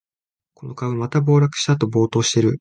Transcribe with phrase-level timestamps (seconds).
[0.55, 2.59] この株、また暴落したあと暴騰してる